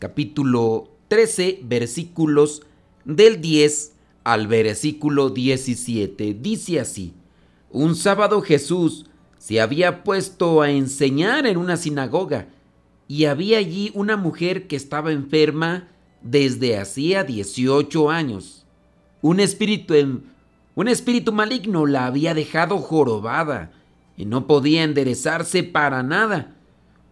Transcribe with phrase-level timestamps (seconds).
[0.00, 2.62] capítulo 13 versículos
[3.04, 3.92] del 10
[4.24, 6.38] al versículo 17.
[6.40, 7.12] Dice así,
[7.70, 9.04] un sábado Jesús
[9.36, 12.48] se había puesto a enseñar en una sinagoga
[13.08, 15.88] y había allí una mujer que estaba enferma
[16.22, 18.64] desde hacía 18 años.
[19.20, 20.22] Un espíritu,
[20.76, 23.70] un espíritu maligno la había dejado jorobada
[24.16, 26.56] y no podía enderezarse para nada.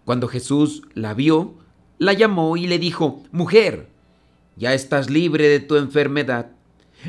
[0.07, 1.55] Cuando Jesús la vio,
[1.99, 3.89] la llamó y le dijo, Mujer,
[4.57, 6.51] ya estás libre de tu enfermedad.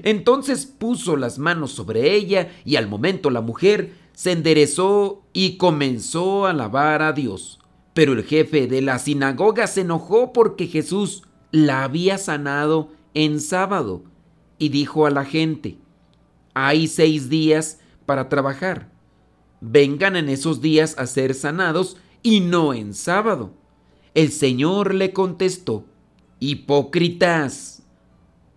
[0.03, 6.45] Entonces puso las manos sobre ella y al momento la mujer se enderezó y comenzó
[6.45, 7.59] a alabar a Dios.
[7.93, 14.03] Pero el jefe de la sinagoga se enojó porque Jesús la había sanado en sábado
[14.59, 15.77] y dijo a la gente,
[16.53, 18.89] hay seis días para trabajar
[19.61, 23.53] vengan en esos días a ser sanados y no en sábado.
[24.13, 25.85] El Señor le contestó,
[26.39, 27.83] Hipócritas,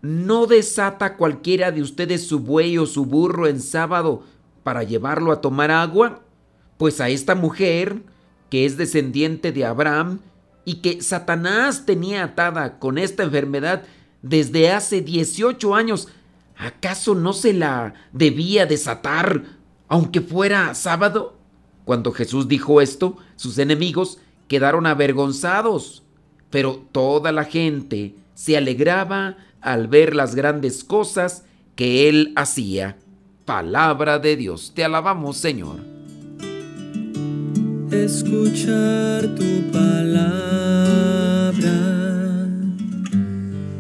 [0.01, 4.25] ¿no desata cualquiera de ustedes su buey o su burro en sábado
[4.63, 6.23] para llevarlo a tomar agua?
[6.79, 8.03] Pues a esta mujer,
[8.51, 10.21] que es descendiente de Abraham,
[10.65, 13.83] y que Satanás tenía atada con esta enfermedad
[14.23, 16.09] desde hace 18 años,
[16.57, 19.43] ¿acaso no se la debía desatar
[19.93, 21.37] aunque fuera sábado.
[21.85, 24.21] Cuando Jesús dijo esto, sus enemigos
[24.53, 26.03] quedaron avergonzados,
[26.51, 32.99] pero toda la gente se alegraba al ver las grandes cosas que él hacía.
[33.47, 35.77] Palabra de Dios, te alabamos Señor.
[37.91, 40.43] Escuchar tu palabra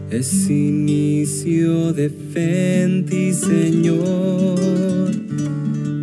[0.08, 5.10] es inicio de fe Señor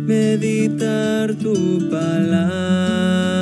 [0.06, 3.39] meditar tu palabra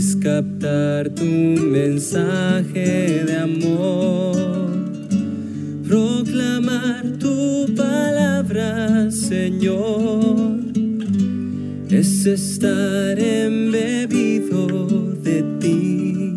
[0.00, 4.34] es captar tu mensaje de amor,
[5.86, 10.38] proclamar tu palabra, Señor,
[11.90, 14.66] es estar embebido
[15.22, 16.34] de ti,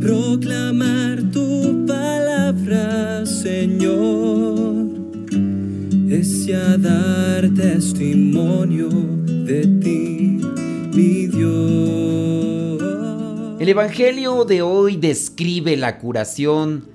[0.00, 4.22] proclamar tu palabra, Señor
[6.54, 8.88] a dar testimonio
[9.46, 10.11] de ti,
[13.62, 16.88] El Evangelio de hoy describe la curación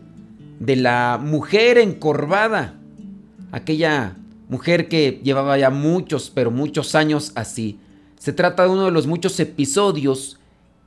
[0.60, 2.78] de la mujer encorvada,
[3.54, 4.18] aquella
[4.50, 7.80] mujer que llevaba ya muchos, pero muchos años así.
[8.20, 10.40] Se trata de uno de los muchos episodios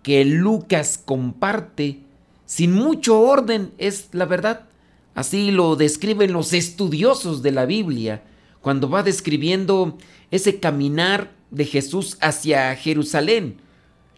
[0.03, 2.01] que Lucas comparte
[2.45, 4.67] sin mucho orden, es la verdad.
[5.15, 8.23] Así lo describen los estudiosos de la Biblia
[8.61, 9.97] cuando va describiendo
[10.31, 13.70] ese caminar de Jesús hacia Jerusalén.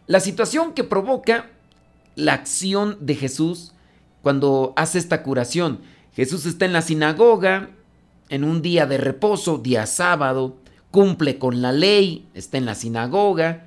[0.06, 1.50] La situación que provoca
[2.16, 3.72] la acción de Jesús
[4.22, 5.80] cuando hace esta curación.
[6.14, 7.70] Jesús está en la sinagoga
[8.28, 10.56] en un día de reposo, día sábado,
[10.90, 13.66] cumple con la ley, está en la sinagoga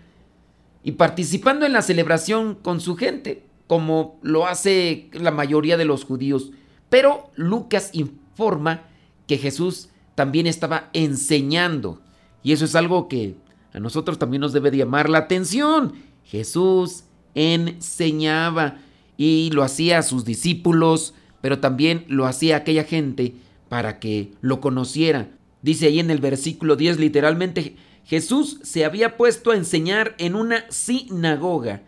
[0.84, 6.06] y participando en la celebración con su gente, como lo hace la mayoría de los
[6.06, 6.52] judíos.
[6.90, 8.84] Pero Lucas informa
[9.28, 12.02] que Jesús también estaba enseñando.
[12.44, 13.36] Y eso es algo que
[13.74, 15.94] a nosotros también nos debe llamar la atención.
[16.26, 17.06] Jesús
[17.36, 18.78] enseñaba
[19.18, 23.36] y lo hacía a sus discípulos, pero también lo hacía a aquella gente
[23.70, 25.30] para que lo conociera.
[25.62, 30.70] Dice ahí en el versículo 10 literalmente, Jesús se había puesto a enseñar en una
[30.70, 31.82] sinagoga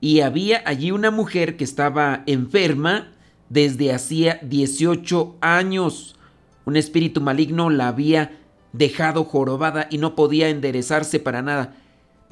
[0.00, 3.12] y había allí una mujer que estaba enferma
[3.48, 6.16] desde hacía 18 años.
[6.64, 8.38] Un espíritu maligno la había
[8.72, 11.76] dejado jorobada y no podía enderezarse para nada.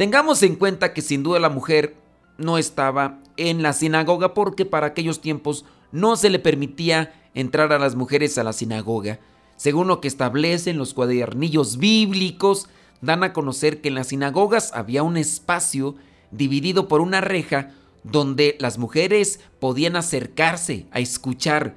[0.00, 1.94] Tengamos en cuenta que sin duda la mujer
[2.38, 7.78] no estaba en la sinagoga porque para aquellos tiempos no se le permitía entrar a
[7.78, 9.20] las mujeres a la sinagoga.
[9.58, 12.70] Según lo que establecen los cuadernillos bíblicos,
[13.02, 15.96] dan a conocer que en las sinagogas había un espacio
[16.30, 21.74] dividido por una reja donde las mujeres podían acercarse a escuchar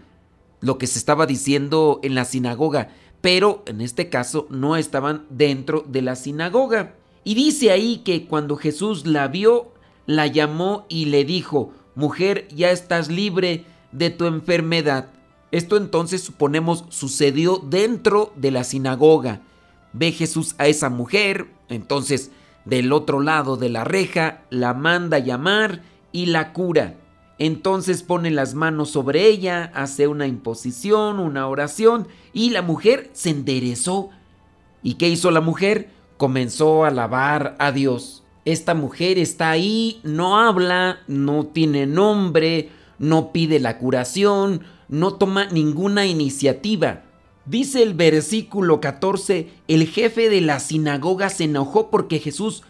[0.61, 2.87] lo que se estaba diciendo en la sinagoga,
[3.19, 6.95] pero en este caso no estaban dentro de la sinagoga.
[7.23, 9.71] Y dice ahí que cuando Jesús la vio,
[10.05, 15.07] la llamó y le dijo, mujer, ya estás libre de tu enfermedad.
[15.51, 19.41] Esto entonces suponemos sucedió dentro de la sinagoga.
[19.93, 22.31] Ve Jesús a esa mujer, entonces
[22.65, 25.81] del otro lado de la reja la manda llamar
[26.11, 26.95] y la cura.
[27.39, 33.31] Entonces pone las manos sobre ella, hace una imposición, una oración y la mujer se
[33.31, 34.09] enderezó.
[34.81, 35.89] ¿Y qué hizo la mujer?
[36.23, 38.23] Comenzó a alabar a Dios.
[38.45, 45.47] Esta mujer está ahí, no habla, no tiene nombre, no pide la curación, no toma
[45.47, 47.01] ninguna iniciativa.
[47.45, 52.63] Dice el versículo 14, el jefe de la sinagoga se enojó porque Jesús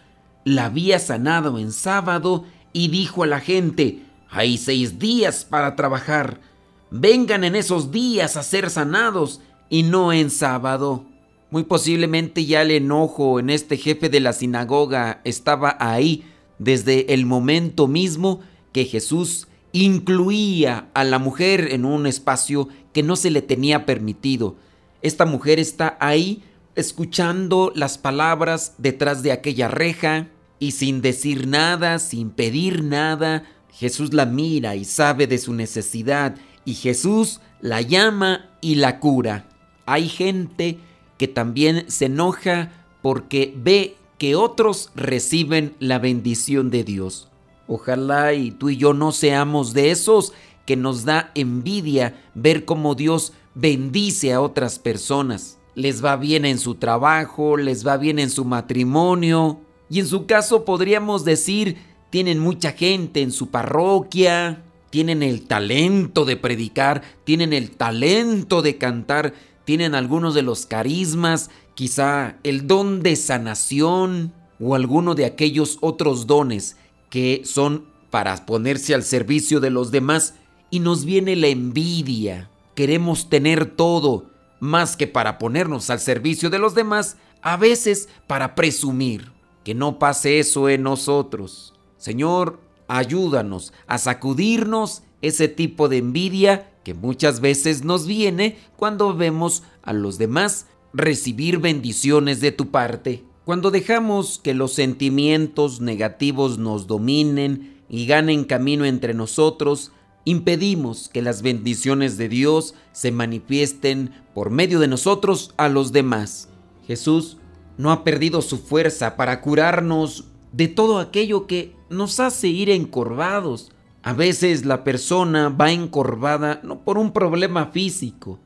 [0.45, 4.01] la había sanado en sábado y dijo a la gente,
[4.31, 6.41] hay seis días para trabajar,
[6.89, 11.05] vengan en esos días a ser sanados y no en sábado.
[11.53, 16.23] Muy posiblemente ya el enojo en este jefe de la sinagoga estaba ahí
[16.57, 18.39] desde el momento mismo
[18.71, 24.55] que Jesús incluía a la mujer en un espacio que no se le tenía permitido.
[25.03, 26.41] Esta mujer está ahí
[26.73, 34.11] escuchando las palabras detrás de aquella reja y sin decir nada, sin pedir nada, Jesús
[34.11, 36.35] la mira y sabe de su necesidad
[36.65, 39.47] y Jesús la llama y la cura.
[39.85, 40.79] Hay gente
[41.17, 42.71] que también se enoja
[43.01, 47.29] porque ve que otros reciben la bendición de Dios.
[47.67, 50.33] Ojalá y tú y yo no seamos de esos
[50.65, 55.57] que nos da envidia ver cómo Dios bendice a otras personas.
[55.75, 59.59] Les va bien en su trabajo, les va bien en su matrimonio
[59.89, 61.77] y en su caso podríamos decir
[62.09, 64.61] tienen mucha gente en su parroquia,
[64.91, 69.33] tienen el talento de predicar, tienen el talento de cantar,
[69.65, 76.27] tienen algunos de los carismas, quizá el don de sanación o alguno de aquellos otros
[76.27, 76.77] dones
[77.09, 80.35] que son para ponerse al servicio de los demás
[80.69, 82.49] y nos viene la envidia.
[82.75, 84.25] Queremos tener todo,
[84.59, 89.31] más que para ponernos al servicio de los demás, a veces para presumir.
[89.63, 91.73] Que no pase eso en nosotros.
[91.97, 99.63] Señor, ayúdanos a sacudirnos ese tipo de envidia que muchas veces nos viene cuando vemos
[99.81, 103.23] a los demás recibir bendiciones de tu parte.
[103.45, 109.91] Cuando dejamos que los sentimientos negativos nos dominen y ganen camino entre nosotros,
[110.25, 116.49] impedimos que las bendiciones de Dios se manifiesten por medio de nosotros a los demás.
[116.85, 117.37] Jesús
[117.77, 123.72] no ha perdido su fuerza para curarnos de todo aquello que nos hace ir encorvados.
[124.03, 128.37] A veces la persona va encorvada no por un problema físico,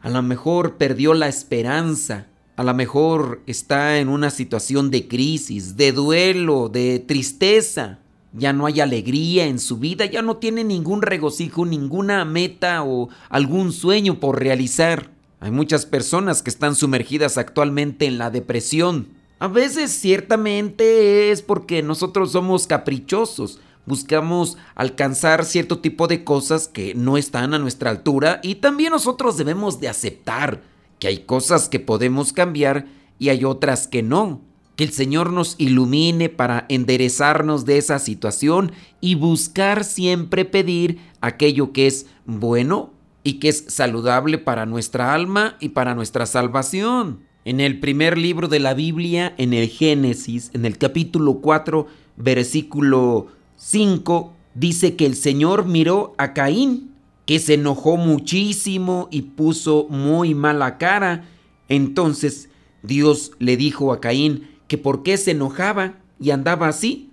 [0.00, 5.76] a lo mejor perdió la esperanza, a lo mejor está en una situación de crisis,
[5.76, 7.98] de duelo, de tristeza.
[8.32, 13.10] Ya no hay alegría en su vida, ya no tiene ningún regocijo, ninguna meta o
[13.28, 15.10] algún sueño por realizar.
[15.40, 19.08] Hay muchas personas que están sumergidas actualmente en la depresión,
[19.42, 26.94] a veces ciertamente es porque nosotros somos caprichosos, buscamos alcanzar cierto tipo de cosas que
[26.94, 30.62] no están a nuestra altura y también nosotros debemos de aceptar
[30.98, 32.86] que hay cosas que podemos cambiar
[33.18, 34.40] y hay otras que no.
[34.76, 41.72] Que el Señor nos ilumine para enderezarnos de esa situación y buscar siempre pedir aquello
[41.72, 42.92] que es bueno
[43.24, 47.20] y que es saludable para nuestra alma y para nuestra salvación.
[47.44, 53.26] En el primer libro de la Biblia, en el Génesis, en el capítulo 4, versículo
[53.64, 60.34] 5, dice que el Señor miró a Caín, que se enojó muchísimo y puso muy
[60.34, 61.28] mala cara.
[61.68, 62.48] Entonces
[62.82, 67.10] Dios le dijo a Caín que por qué se enojaba y andaba así.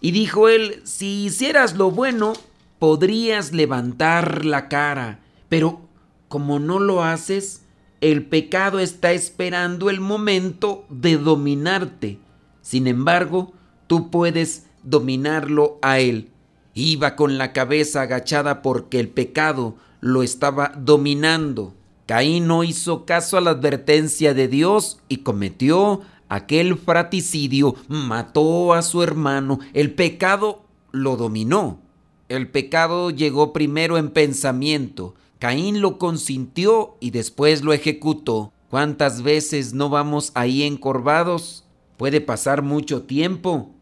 [0.00, 2.32] Y dijo él, si hicieras lo bueno,
[2.80, 5.80] podrías levantar la cara, pero
[6.26, 7.62] como no lo haces,
[8.00, 12.18] el pecado está esperando el momento de dominarte.
[12.62, 13.52] Sin embargo,
[13.86, 16.30] tú puedes dominarlo a él.
[16.74, 21.74] Iba con la cabeza agachada porque el pecado lo estaba dominando.
[22.06, 28.82] Caín no hizo caso a la advertencia de Dios y cometió aquel fraticidio, mató a
[28.82, 29.58] su hermano.
[29.72, 31.80] El pecado lo dominó.
[32.28, 38.52] El pecado llegó primero en pensamiento, Caín lo consintió y después lo ejecutó.
[38.70, 41.64] ¿Cuántas veces no vamos ahí encorvados?
[41.98, 43.73] Puede pasar mucho tiempo.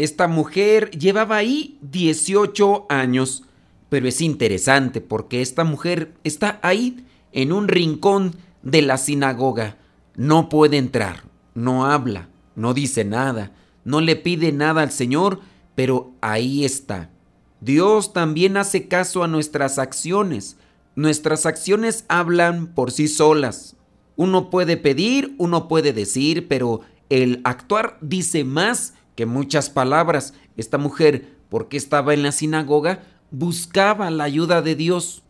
[0.00, 3.42] Esta mujer llevaba ahí 18 años,
[3.90, 9.76] pero es interesante porque esta mujer está ahí en un rincón de la sinagoga.
[10.16, 13.52] No puede entrar, no habla, no dice nada,
[13.84, 15.40] no le pide nada al Señor,
[15.74, 17.10] Pero ahí está.
[17.60, 20.56] Dios también hace caso a nuestras acciones.
[20.96, 23.76] Nuestras acciones hablan por sí solas.
[24.16, 26.80] Uno puede pedir, uno puede decir, pero
[27.10, 30.34] el actuar dice más que muchas palabras.
[30.56, 35.22] Esta mujer, porque estaba en la sinagoga, buscaba la ayuda de Dios.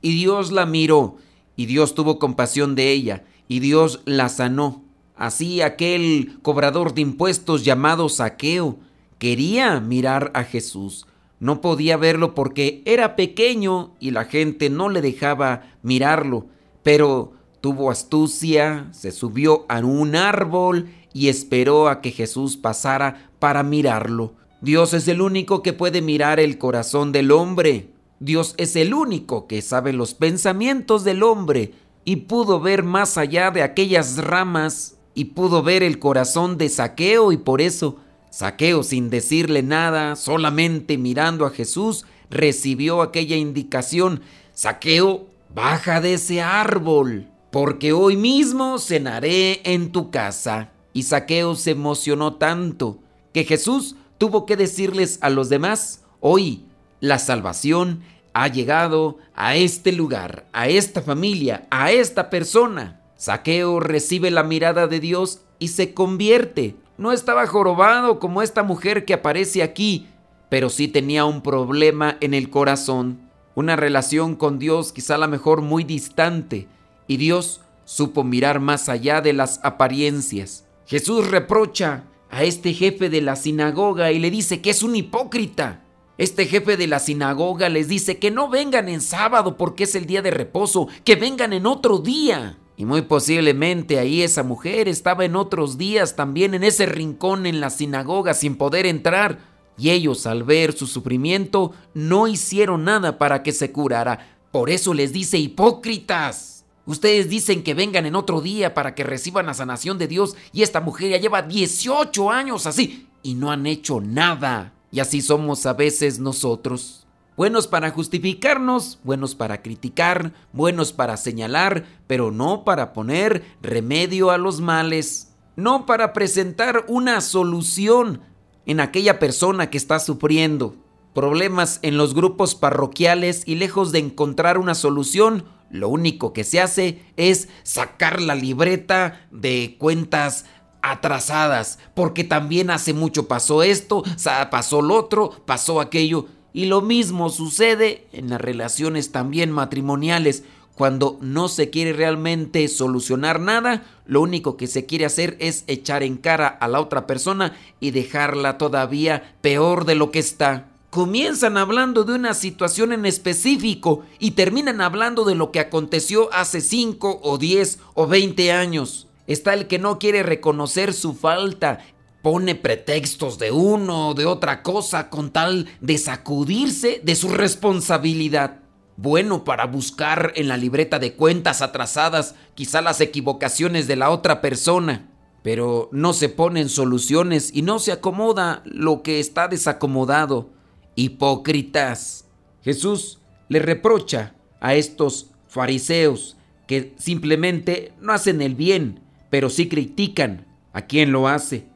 [0.00, 1.16] Y Dios la miró,
[1.56, 4.82] y Dios tuvo compasión de ella, y Dios la sanó.
[5.16, 8.78] Así aquel cobrador de impuestos llamado Saqueo
[9.18, 11.06] quería mirar a Jesús.
[11.38, 16.46] No podía verlo porque era pequeño y la gente no le dejaba mirarlo,
[16.82, 23.62] pero tuvo astucia, se subió a un árbol y esperó a que Jesús pasara para
[23.62, 24.34] mirarlo.
[24.60, 27.88] Dios es el único que puede mirar el corazón del hombre.
[28.20, 31.72] Dios es el único que sabe los pensamientos del hombre
[32.04, 37.32] y pudo ver más allá de aquellas ramas y pudo ver el corazón de Saqueo
[37.32, 37.96] y por eso
[38.30, 44.22] Saqueo sin decirle nada, solamente mirando a Jesús, recibió aquella indicación,
[44.54, 50.70] Saqueo, baja de ese árbol, porque hoy mismo cenaré en tu casa.
[50.92, 52.98] Y Saqueo se emocionó tanto
[53.32, 56.64] que Jesús tuvo que decirles a los demás, hoy
[57.00, 58.02] la salvación
[58.34, 63.00] ha llegado a este lugar, a esta familia, a esta persona.
[63.16, 66.76] Saqueo recibe la mirada de Dios y se convierte.
[66.98, 70.08] No estaba jorobado como esta mujer que aparece aquí,
[70.48, 73.20] pero sí tenía un problema en el corazón,
[73.54, 76.68] una relación con Dios quizá a lo mejor muy distante,
[77.06, 80.64] y Dios supo mirar más allá de las apariencias.
[80.86, 85.84] Jesús reprocha a este jefe de la sinagoga y le dice que es un hipócrita.
[86.18, 90.06] Este jefe de la sinagoga les dice que no vengan en sábado porque es el
[90.06, 92.58] día de reposo, que vengan en otro día.
[92.76, 97.60] Y muy posiblemente ahí esa mujer estaba en otros días también en ese rincón en
[97.60, 99.40] la sinagoga sin poder entrar.
[99.78, 104.38] Y ellos al ver su sufrimiento no hicieron nada para que se curara.
[104.50, 106.51] Por eso les dice hipócritas.
[106.84, 110.62] Ustedes dicen que vengan en otro día para que reciban la sanación de Dios y
[110.62, 114.72] esta mujer ya lleva 18 años así y no han hecho nada.
[114.90, 117.02] Y así somos a veces nosotros
[117.36, 124.38] buenos para justificarnos, buenos para criticar, buenos para señalar, pero no para poner remedio a
[124.38, 128.20] los males, no para presentar una solución
[128.66, 130.76] en aquella persona que está sufriendo.
[131.14, 136.60] Problemas en los grupos parroquiales y lejos de encontrar una solución, lo único que se
[136.60, 140.44] hace es sacar la libreta de cuentas
[140.82, 144.04] atrasadas, porque también hace mucho pasó esto,
[144.50, 150.44] pasó lo otro, pasó aquello y lo mismo sucede en las relaciones también matrimoniales.
[150.74, 156.02] Cuando no se quiere realmente solucionar nada, lo único que se quiere hacer es echar
[156.02, 160.71] en cara a la otra persona y dejarla todavía peor de lo que está.
[160.92, 166.60] Comienzan hablando de una situación en específico y terminan hablando de lo que aconteció hace
[166.60, 169.08] 5 o 10 o 20 años.
[169.26, 171.78] Está el que no quiere reconocer su falta,
[172.20, 178.60] pone pretextos de uno o de otra cosa con tal de sacudirse de su responsabilidad.
[178.98, 184.42] Bueno para buscar en la libreta de cuentas atrasadas quizá las equivocaciones de la otra
[184.42, 185.08] persona,
[185.42, 190.50] pero no se ponen soluciones y no se acomoda lo que está desacomodado.
[190.94, 192.26] Hipócritas.
[192.62, 193.18] Jesús
[193.48, 200.82] le reprocha a estos fariseos que simplemente no hacen el bien, pero sí critican a
[200.82, 201.66] quien lo hace.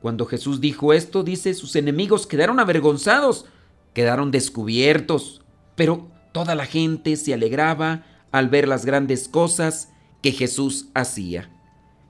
[0.00, 3.46] Cuando Jesús dijo esto, dice, sus enemigos quedaron avergonzados,
[3.92, 5.42] quedaron descubiertos,
[5.74, 9.90] pero toda la gente se alegraba al ver las grandes cosas
[10.22, 11.50] que Jesús hacía.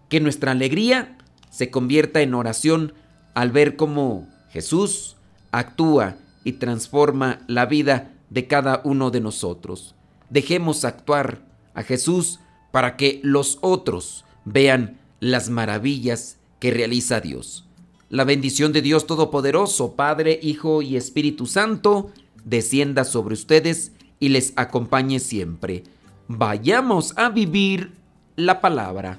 [0.08, 1.16] Que nuestra alegría
[1.50, 2.94] se convierta en oración
[3.34, 5.16] al ver cómo Jesús
[5.52, 9.96] actúa y transforma la vida de cada uno de nosotros.
[10.30, 12.38] Dejemos actuar a Jesús
[12.70, 17.66] para que los otros vean las maravillas que realiza Dios.
[18.10, 22.12] La bendición de Dios Todopoderoso, Padre, Hijo y Espíritu Santo,
[22.44, 25.82] descienda sobre ustedes y les acompañe siempre.
[26.28, 27.90] Vayamos a vivir
[28.36, 29.18] la palabra.